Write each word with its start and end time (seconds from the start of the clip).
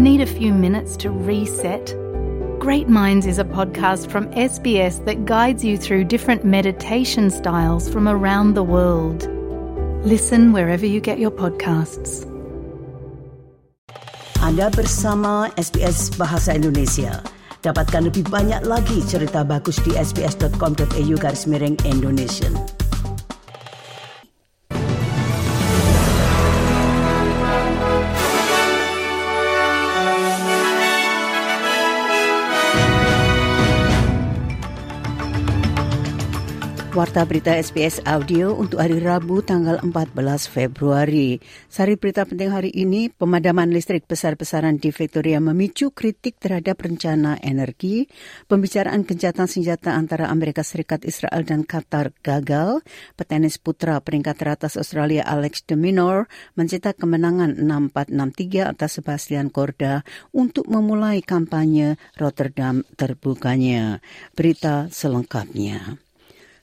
Need 0.00 0.22
a 0.22 0.32
few 0.40 0.56
minutes 0.56 0.96
to 1.04 1.10
reset? 1.12 1.92
Great 2.56 2.88
Minds 2.88 3.28
is 3.28 3.36
a 3.36 3.44
podcast 3.44 4.08
from 4.08 4.32
SBS 4.32 5.04
that 5.04 5.26
guides 5.28 5.62
you 5.62 5.76
through 5.76 6.08
different 6.08 6.40
meditation 6.42 7.28
styles 7.28 7.84
from 7.84 8.08
around 8.08 8.56
the 8.56 8.64
world. 8.64 9.28
Listen 10.00 10.56
wherever 10.56 10.86
you 10.86 11.04
get 11.04 11.20
your 11.20 11.28
podcasts. 11.28 12.24
Anda 14.40 14.72
bersama 14.72 15.52
SBS 15.60 16.16
Bahasa 16.16 16.56
Indonesia. 16.56 17.20
Dapatkan 17.60 18.08
lebih 18.08 18.24
banyak 18.32 18.64
lagi 18.64 19.04
cerita 19.04 19.44
bagus 19.44 19.76
di 19.84 19.92
sbs.com.au 20.00 21.14
garis 21.20 21.44
miring 21.44 21.76
Indonesia. 21.84 22.48
Warta 36.90 37.22
berita 37.22 37.54
SBS 37.54 38.02
Audio 38.02 38.50
untuk 38.58 38.82
hari 38.82 38.98
Rabu 38.98 39.46
tanggal 39.46 39.78
14 39.78 40.10
Februari. 40.50 41.38
Sari 41.70 41.94
berita 41.94 42.26
penting 42.26 42.50
hari 42.50 42.74
ini, 42.74 43.06
pemadaman 43.14 43.70
listrik 43.70 44.10
besar-besaran 44.10 44.74
di 44.74 44.90
Victoria 44.90 45.38
memicu 45.38 45.94
kritik 45.94 46.42
terhadap 46.42 46.82
rencana 46.82 47.38
energi, 47.46 48.10
pembicaraan 48.50 49.06
gencatan 49.06 49.46
senjata 49.46 49.94
antara 49.94 50.34
Amerika 50.34 50.66
Serikat, 50.66 51.06
Israel 51.06 51.46
dan 51.46 51.62
Qatar 51.62 52.10
gagal, 52.26 52.82
petenis 53.14 53.62
putra 53.62 54.02
peringkat 54.02 54.34
teratas 54.34 54.74
Australia 54.74 55.22
Alex 55.22 55.62
de 55.70 55.78
Minaur 55.78 56.26
mencetak 56.58 56.98
kemenangan 56.98 57.54
6-4-6-3 57.54 58.66
atas 58.66 58.98
Sebastian 58.98 59.54
Korda 59.54 60.02
untuk 60.34 60.66
memulai 60.66 61.22
kampanye 61.22 62.02
Rotterdam 62.18 62.82
terbukanya. 62.98 64.02
Berita 64.34 64.90
selengkapnya. 64.90 66.09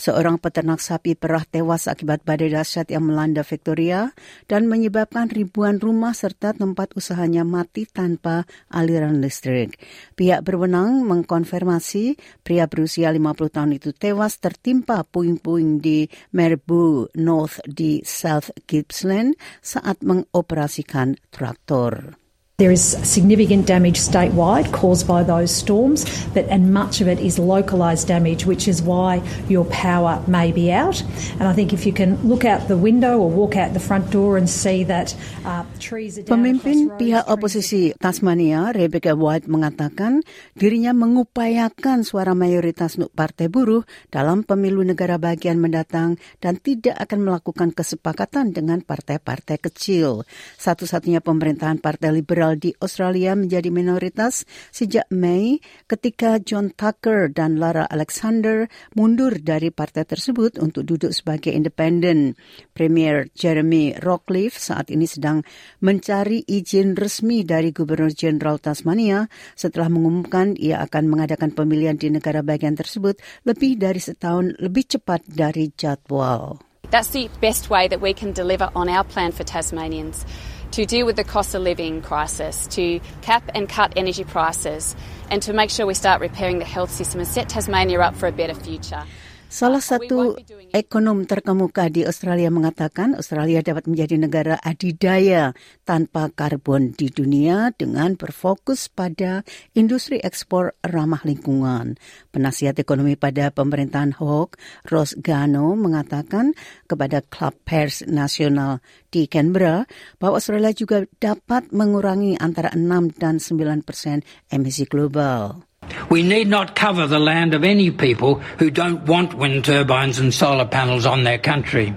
Seorang 0.00 0.40
peternak 0.40 0.80
sapi 0.80 1.12
perah 1.12 1.44
tewas 1.44 1.84
akibat 1.84 2.24
badai 2.24 2.48
dahsyat 2.48 2.88
yang 2.88 3.04
melanda 3.04 3.44
Victoria 3.44 4.16
dan 4.48 4.64
menyebabkan 4.64 5.28
ribuan 5.28 5.76
rumah 5.76 6.16
serta 6.16 6.56
tempat 6.56 6.96
usahanya 6.96 7.44
mati 7.44 7.84
tanpa 7.84 8.48
aliran 8.72 9.20
listrik. 9.20 9.76
Pihak 10.16 10.40
berwenang 10.40 11.04
mengkonfirmasi 11.04 12.16
pria 12.40 12.64
berusia 12.64 13.12
50 13.12 13.52
tahun 13.52 13.76
itu 13.76 13.92
tewas 13.92 14.40
tertimpa 14.40 15.04
puing-puing 15.04 15.84
di 15.84 16.08
Merbu 16.32 17.12
North 17.20 17.60
di 17.68 18.00
South 18.00 18.48
Gippsland 18.64 19.36
saat 19.60 20.00
mengoperasikan 20.00 21.20
traktor. 21.28 22.19
There 22.60 22.68
is 22.68 22.84
significant 23.08 23.64
damage 23.64 23.96
statewide 23.96 24.68
caused 24.68 25.08
by 25.08 25.24
those 25.24 25.48
storms, 25.48 26.04
but 26.36 26.44
and 26.52 26.76
much 26.76 27.00
of 27.00 27.08
it 27.08 27.16
is 27.16 27.40
localised 27.40 28.12
damage, 28.12 28.44
which 28.44 28.68
is 28.68 28.84
why 28.84 29.24
your 29.48 29.64
power 29.72 30.20
may 30.28 30.52
be 30.52 30.68
out. 30.68 31.00
And 31.40 31.48
I 31.48 31.56
think 31.56 31.72
if 31.72 31.88
you 31.88 31.96
can 31.96 32.20
look 32.20 32.44
out 32.44 32.68
the 32.68 32.76
window 32.76 33.16
or 33.16 33.32
walk 33.32 33.56
out 33.56 33.72
the 33.72 33.80
front 33.80 34.12
door 34.12 34.36
and 34.36 34.44
see 34.44 34.84
that 34.84 35.16
uh, 35.48 35.64
trees 35.80 36.20
are 36.20 36.28
down 36.28 36.36
Pemimpin 36.36 36.92
pihak 37.00 37.32
oposisi 37.32 37.96
Tasmania, 37.96 38.76
Rebecca 38.76 39.16
White 39.16 39.48
mengatakan 39.48 40.20
dirinya 40.52 40.92
mengupayakan 40.92 42.04
suara 42.04 42.36
mayoritas 42.36 43.00
Partai 43.16 43.48
Buruh 43.48 43.88
dalam 44.12 44.44
pemilu 44.44 44.84
negara 44.84 45.16
bagian 45.16 45.56
mendatang 45.56 46.20
dan 46.44 46.60
tidak 46.60 47.00
akan 47.08 47.24
melakukan 47.24 47.72
kesepakatan 47.72 48.52
dengan 48.52 48.84
partai-partai 48.84 49.56
kecil. 49.56 50.28
Satu-satunya 50.60 51.24
pemerintahan 51.24 51.80
Partai 51.80 52.12
Liberal 52.12 52.49
di 52.56 52.74
Australia 52.78 53.34
menjadi 53.34 53.68
minoritas 53.68 54.46
sejak 54.70 55.06
Mei 55.10 55.58
ketika 55.86 56.38
John 56.38 56.72
Tucker 56.74 57.30
dan 57.30 57.58
Lara 57.58 57.86
Alexander 57.86 58.70
mundur 58.94 59.38
dari 59.38 59.68
partai 59.74 60.06
tersebut 60.06 60.56
untuk 60.62 60.86
duduk 60.86 61.10
sebagai 61.10 61.50
independen. 61.52 62.34
Premier 62.72 63.28
Jeremy 63.34 63.98
Rockcliffe 63.98 64.56
saat 64.56 64.88
ini 64.88 65.04
sedang 65.04 65.42
mencari 65.84 66.46
izin 66.46 66.94
resmi 66.96 67.42
dari 67.42 67.74
Gubernur 67.74 68.14
Jenderal 68.14 68.62
Tasmania 68.62 69.26
setelah 69.58 69.92
mengumumkan 69.92 70.54
ia 70.56 70.80
akan 70.84 71.10
mengadakan 71.10 71.52
pemilihan 71.52 71.98
di 71.98 72.08
negara 72.08 72.40
bagian 72.40 72.78
tersebut 72.78 73.18
lebih 73.44 73.76
dari 73.76 73.98
setahun 73.98 74.56
lebih 74.62 74.96
cepat 74.96 75.26
dari 75.26 75.70
jadwal. 75.76 76.62
That's 76.90 77.14
the 77.14 77.30
best 77.38 77.70
way 77.70 77.86
that 77.86 78.02
we 78.02 78.10
can 78.10 78.34
deliver 78.34 78.66
on 78.74 78.90
our 78.90 79.06
plan 79.06 79.30
for 79.30 79.46
Tasmanians 79.46 80.26
to 80.72 80.86
deal 80.86 81.06
with 81.06 81.16
the 81.16 81.24
cost 81.24 81.54
of 81.54 81.62
living 81.62 82.02
crisis, 82.02 82.66
to 82.68 83.00
cap 83.22 83.42
and 83.54 83.68
cut 83.68 83.92
energy 83.96 84.24
prices, 84.24 84.94
and 85.30 85.42
to 85.42 85.52
make 85.52 85.70
sure 85.70 85.86
we 85.86 85.94
start 85.94 86.20
repairing 86.20 86.58
the 86.58 86.64
health 86.64 86.90
system 86.90 87.20
and 87.20 87.28
set 87.28 87.48
Tasmania 87.48 88.00
up 88.00 88.14
for 88.14 88.26
a 88.26 88.32
better 88.32 88.54
future. 88.54 89.04
Salah 89.50 89.82
satu 89.82 90.38
ekonom 90.70 91.26
terkemuka 91.26 91.90
di 91.90 92.06
Australia 92.06 92.54
mengatakan 92.54 93.18
Australia 93.18 93.58
dapat 93.66 93.90
menjadi 93.90 94.14
negara 94.14 94.54
adidaya 94.62 95.58
tanpa 95.82 96.30
karbon 96.30 96.94
di 96.94 97.10
dunia 97.10 97.74
dengan 97.74 98.14
berfokus 98.14 98.86
pada 98.86 99.42
industri 99.74 100.22
ekspor 100.22 100.78
ramah 100.86 101.26
lingkungan. 101.26 101.98
Penasihat 102.30 102.78
ekonomi 102.78 103.18
pada 103.18 103.50
pemerintahan 103.50 104.22
Hawke, 104.22 104.54
Ross 104.86 105.18
Gano, 105.18 105.74
mengatakan 105.74 106.54
kepada 106.86 107.18
Club 107.18 107.58
Pers 107.66 108.06
Nasional 108.06 108.78
di 109.10 109.26
Canberra 109.26 109.82
bahwa 110.22 110.38
Australia 110.38 110.70
juga 110.70 111.02
dapat 111.18 111.74
mengurangi 111.74 112.38
antara 112.38 112.70
6 112.70 113.18
dan 113.18 113.42
9 113.42 113.82
persen 113.82 114.22
emisi 114.46 114.86
global. 114.86 115.69
We 116.08 116.22
need 116.22 116.48
not 116.48 116.74
cover 116.74 117.06
the 117.06 117.18
land 117.18 117.54
of 117.54 117.64
any 117.64 117.90
people 117.90 118.40
who 118.58 118.70
don't 118.70 119.06
want 119.06 119.34
wind 119.34 119.64
turbines 119.64 120.18
and 120.18 120.32
solar 120.32 120.66
panels 120.66 121.06
on 121.06 121.24
their 121.24 121.38
country. 121.38 121.94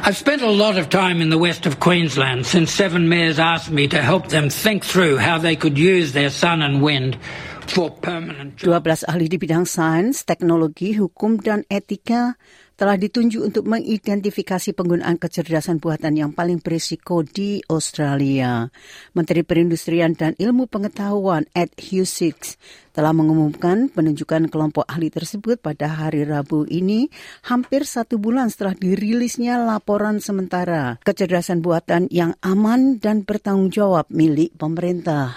I've 0.00 0.16
spent 0.16 0.42
a 0.42 0.50
lot 0.50 0.78
of 0.78 0.88
time 0.88 1.20
in 1.20 1.28
the 1.28 1.38
west 1.38 1.66
of 1.66 1.80
Queensland 1.80 2.46
since 2.46 2.70
seven 2.70 3.08
mayors 3.08 3.38
asked 3.38 3.70
me 3.70 3.88
to 3.88 4.00
help 4.00 4.28
them 4.28 4.48
think 4.48 4.84
through 4.84 5.18
how 5.18 5.38
they 5.38 5.56
could 5.56 5.76
use 5.76 6.12
their 6.12 6.30
sun 6.30 6.62
and 6.62 6.80
wind 6.82 7.18
for 7.66 7.90
permanent 7.90 8.56
jobs. 8.56 9.04
12 9.04 9.10
ahli 9.10 9.26
di 9.28 9.36
bidang 9.36 9.66
sains, 9.68 10.24
teknologi, 10.24 10.96
hukum, 10.96 11.42
dan 11.42 11.66
etika 11.68 12.38
telah 12.78 12.94
ditunjuk 12.94 13.42
untuk 13.42 13.66
mengidentifikasi 13.66 14.70
penggunaan 14.70 15.18
kecerdasan 15.18 15.82
buatan 15.82 16.14
yang 16.14 16.30
paling 16.30 16.62
berisiko 16.62 17.26
di 17.26 17.58
Australia. 17.66 18.70
Menteri 19.18 19.42
Perindustrian 19.42 20.14
dan 20.14 20.38
Ilmu 20.38 20.70
Pengetahuan 20.70 21.50
Ed 21.58 21.74
Hughes 21.74 22.22
telah 22.94 23.10
mengumumkan 23.10 23.90
penunjukan 23.90 24.46
kelompok 24.46 24.86
ahli 24.86 25.10
tersebut 25.10 25.58
pada 25.58 25.90
hari 25.90 26.22
Rabu 26.22 26.70
ini 26.70 27.10
hampir 27.50 27.82
satu 27.82 28.14
bulan 28.22 28.46
setelah 28.46 28.78
dirilisnya 28.78 29.58
laporan 29.58 30.22
sementara 30.22 31.02
kecerdasan 31.02 31.58
buatan 31.58 32.06
yang 32.14 32.38
aman 32.46 33.02
dan 33.02 33.26
bertanggung 33.26 33.74
jawab 33.74 34.06
milik 34.06 34.54
pemerintah. 34.54 35.34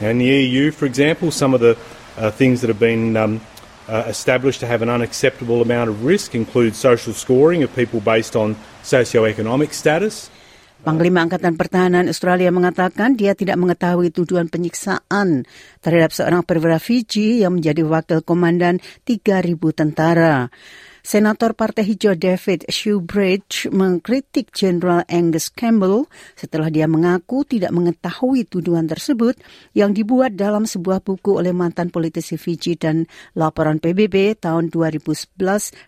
In 0.00 0.16
the 0.16 0.32
EU, 0.48 0.72
for 0.72 0.88
example, 0.88 1.28
some 1.28 1.52
of 1.52 1.60
the 1.60 1.76
uh, 2.16 2.32
things 2.32 2.64
that 2.64 2.72
have 2.72 2.80
been 2.80 3.16
um, 3.18 3.42
uh, 3.88 4.04
established 4.06 4.60
to 4.60 4.66
have 4.66 4.82
an 4.82 4.88
unacceptable 4.88 5.62
amount 5.62 5.90
of 5.90 6.04
risk 6.04 6.34
include 6.34 6.74
social 6.76 7.12
scoring 7.12 7.62
of 7.62 7.74
people 7.74 8.00
based 8.00 8.36
on 8.36 8.54
socioeconomic 8.82 9.72
status. 9.72 10.30
Panglima 10.78 11.26
Angkatan 11.26 11.58
Pertahanan 11.58 12.06
Australia 12.06 12.54
mengatakan 12.54 13.18
dia 13.18 13.34
tidak 13.34 13.58
mengetahui 13.58 14.14
tuduhan 14.14 14.46
penyiksaan 14.46 15.42
terhadap 15.82 16.14
seorang 16.14 16.46
perwira 16.46 16.78
Fiji 16.78 17.42
yang 17.42 17.58
menjadi 17.58 17.82
wakil 17.82 18.22
komandan 18.22 18.78
3.000 19.02 19.58
tentara. 19.74 20.54
Senator 21.02 21.56
Partai 21.58 21.82
Hijau 21.88 22.14
David 22.14 22.68
Shoebridge 22.68 23.72
mengkritik 23.74 24.52
Jenderal 24.54 25.02
Angus 25.08 25.48
Campbell 25.50 26.04
setelah 26.36 26.68
dia 26.70 26.84
mengaku 26.84 27.42
tidak 27.48 27.72
mengetahui 27.74 28.44
tuduhan 28.46 28.86
tersebut 28.86 29.34
yang 29.74 29.96
dibuat 29.96 30.36
dalam 30.38 30.68
sebuah 30.68 31.02
buku 31.02 31.40
oleh 31.42 31.56
mantan 31.56 31.88
politisi 31.88 32.36
Fiji 32.36 32.78
dan 32.78 33.08
laporan 33.34 33.82
PBB 33.82 34.38
tahun 34.38 34.70
2011 34.70 35.34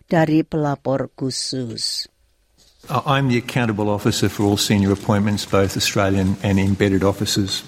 dari 0.09 0.41
pelapor 0.43 1.13
khusus. 1.15 2.11
Uh, 2.89 3.01
I'm 3.05 3.27
the 3.27 3.37
accountable 3.37 3.89
officer 3.89 4.29
for 4.29 4.43
all 4.43 4.57
senior 4.57 4.91
appointments, 4.91 5.45
both 5.45 5.77
Australian 5.77 6.37
and 6.43 6.59
embedded 6.59 7.03
officers. 7.03 7.63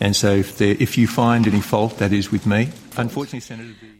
And 0.00 0.16
so 0.16 0.32
if, 0.32 0.58
there, 0.58 0.76
if 0.78 0.98
you 0.98 1.06
find 1.06 1.46
any 1.46 1.60
fault, 1.60 1.98
that 1.98 2.12
is 2.12 2.32
with 2.32 2.46
me. 2.46 2.70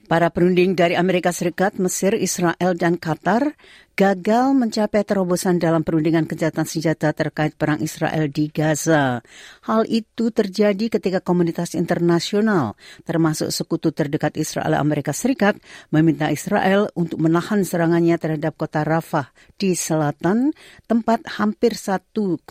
Para 0.06 0.30
perunding 0.30 0.78
dari 0.78 0.94
Amerika 0.94 1.34
Serikat, 1.34 1.82
Mesir, 1.82 2.14
Israel, 2.14 2.78
dan 2.78 2.94
Qatar 2.94 3.58
gagal 3.98 4.54
mencapai 4.54 5.02
terobosan 5.02 5.58
dalam 5.58 5.82
perundingan 5.82 6.30
kejahatan 6.30 6.62
senjata 6.62 7.10
terkait 7.10 7.58
perang 7.58 7.82
Israel 7.82 8.30
di 8.30 8.46
Gaza. 8.54 9.18
Hal 9.66 9.82
itu 9.90 10.30
terjadi 10.30 10.94
ketika 10.94 11.18
komunitas 11.18 11.74
internasional, 11.74 12.78
termasuk 13.02 13.50
sekutu 13.50 13.90
terdekat 13.90 14.38
Israel 14.38 14.78
Amerika 14.78 15.10
Serikat, 15.10 15.58
meminta 15.90 16.30
Israel 16.30 16.86
untuk 16.94 17.18
menahan 17.18 17.66
serangannya 17.66 18.14
terhadap 18.14 18.54
kota 18.54 18.86
Rafah 18.86 19.34
di 19.58 19.74
selatan, 19.74 20.54
tempat 20.86 21.26
hampir 21.42 21.74
1,5 21.74 22.46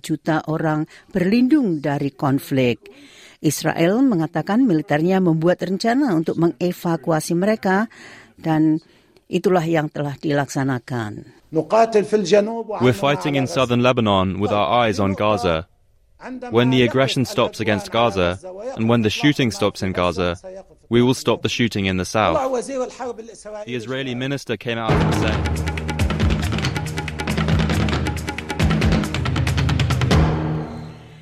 juta 0.00 0.40
orang 0.48 0.88
berlindung 1.12 1.84
dari 1.84 2.08
konflik. 2.16 2.80
Israel 3.42 4.06
mengatakan 4.06 4.62
militernya 4.62 5.18
membuat 5.18 5.66
rencana 5.66 6.14
untuk 6.14 6.38
mengevakuasi 6.38 7.34
mereka 7.34 7.90
dan 8.38 8.78
itulah 9.26 9.66
yang 9.66 9.90
telah 9.90 10.14
dilaksanakan. 10.14 11.26
We're 11.50 12.96
fighting 12.96 13.34
in 13.34 13.50
southern 13.50 13.82
Lebanon 13.82 14.38
with 14.38 14.54
our 14.54 14.86
eyes 14.86 15.02
on 15.02 15.18
Gaza. 15.18 15.66
When 16.54 16.70
the 16.70 16.86
aggression 16.86 17.26
stops 17.26 17.58
against 17.58 17.90
Gaza 17.90 18.38
and 18.78 18.86
when 18.86 19.02
the 19.02 19.10
shooting 19.10 19.50
stops 19.50 19.82
in 19.82 19.90
Gaza, 19.90 20.38
we 20.86 21.02
will 21.02 21.18
stop 21.18 21.42
the 21.42 21.50
shooting 21.50 21.90
in 21.90 21.98
the 21.98 22.06
south. 22.06 22.38
The 23.66 23.74
Israeli 23.74 24.14
minister 24.14 24.54
came 24.56 24.78
out 24.78 24.94
and 24.94 25.14
said. 25.18 25.40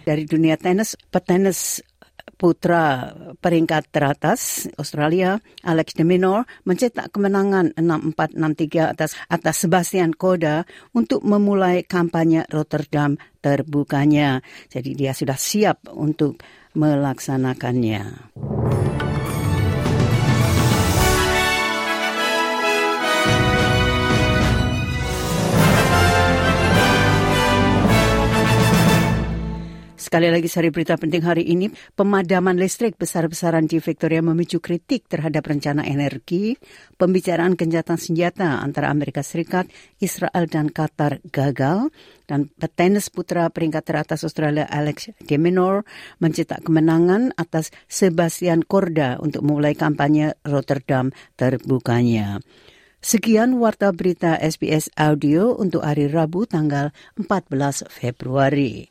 Dari 0.05 0.27
dunia 0.27 0.59
tenis, 0.59 0.99
petenis 1.09 1.81
putra 2.41 3.13
peringkat 3.45 3.93
teratas 3.93 4.65
Australia 4.81 5.37
Alex 5.61 5.93
de 5.93 6.09
Minaur 6.09 6.49
mencetak 6.65 7.13
kemenangan 7.13 7.77
6-4-6-3 7.77 8.97
atas 8.97 9.13
atas 9.29 9.57
Sebastian 9.61 10.17
Koda 10.17 10.65
untuk 10.97 11.21
memulai 11.21 11.85
kampanye 11.85 12.49
Rotterdam 12.49 13.21
terbukanya. 13.45 14.41
Jadi 14.73 14.97
dia 14.97 15.13
sudah 15.13 15.37
siap 15.37 15.85
untuk 15.93 16.41
melaksanakannya. 16.73 18.33
Sekali 30.11 30.27
lagi 30.27 30.51
sari 30.51 30.75
berita 30.75 30.99
penting 30.99 31.23
hari 31.23 31.47
ini, 31.55 31.71
pemadaman 31.95 32.59
listrik 32.59 32.99
besar-besaran 32.99 33.71
di 33.71 33.79
Victoria 33.79 34.19
memicu 34.19 34.59
kritik 34.59 35.07
terhadap 35.07 35.47
rencana 35.47 35.87
energi, 35.87 36.59
pembicaraan 36.99 37.55
kejahatan 37.55 37.95
senjata 37.95 38.59
antara 38.59 38.91
Amerika 38.91 39.23
Serikat, 39.23 39.71
Israel 40.03 40.51
dan 40.51 40.67
Qatar 40.75 41.23
gagal, 41.31 41.95
dan 42.27 42.51
petenis 42.51 43.07
putra 43.07 43.55
peringkat 43.55 43.87
teratas 43.87 44.27
Australia 44.27 44.67
Alex 44.67 45.15
de 45.15 45.39
Minaur 45.39 45.87
mencetak 46.19 46.67
kemenangan 46.67 47.31
atas 47.39 47.71
Sebastian 47.87 48.67
Korda 48.67 49.23
untuk 49.23 49.47
memulai 49.47 49.79
kampanye 49.79 50.35
Rotterdam 50.43 51.15
terbukanya. 51.39 52.43
Sekian 52.99 53.62
warta 53.62 53.95
berita 53.95 54.35
SBS 54.43 54.91
Audio 54.99 55.55
untuk 55.55 55.87
hari 55.87 56.11
Rabu 56.11 56.51
tanggal 56.51 56.91
14 57.15 57.87
Februari. 57.87 58.91